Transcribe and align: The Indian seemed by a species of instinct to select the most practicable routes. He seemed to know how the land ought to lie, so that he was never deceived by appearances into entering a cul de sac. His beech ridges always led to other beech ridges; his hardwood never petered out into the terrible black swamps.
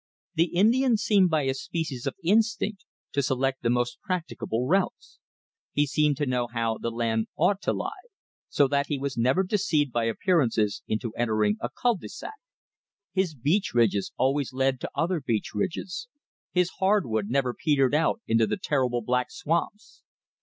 The 0.33 0.45
Indian 0.45 0.97
seemed 0.97 1.29
by 1.29 1.43
a 1.43 1.53
species 1.53 2.07
of 2.07 2.15
instinct 2.23 2.85
to 3.11 3.21
select 3.21 3.61
the 3.61 3.69
most 3.69 4.01
practicable 4.01 4.65
routes. 4.65 5.19
He 5.73 5.85
seemed 5.85 6.17
to 6.17 6.25
know 6.25 6.47
how 6.47 6.79
the 6.79 6.89
land 6.89 7.27
ought 7.37 7.61
to 7.61 7.71
lie, 7.73 8.09
so 8.49 8.67
that 8.67 8.87
he 8.87 8.97
was 8.97 9.15
never 9.15 9.43
deceived 9.43 9.91
by 9.91 10.05
appearances 10.05 10.81
into 10.87 11.13
entering 11.13 11.57
a 11.61 11.69
cul 11.69 11.97
de 11.97 12.09
sac. 12.09 12.33
His 13.13 13.35
beech 13.35 13.75
ridges 13.75 14.11
always 14.17 14.51
led 14.53 14.79
to 14.79 14.89
other 14.95 15.21
beech 15.23 15.53
ridges; 15.53 16.07
his 16.51 16.71
hardwood 16.79 17.29
never 17.29 17.53
petered 17.53 17.93
out 17.93 18.21
into 18.25 18.47
the 18.47 18.57
terrible 18.57 19.01
black 19.03 19.29
swamps. 19.29 20.01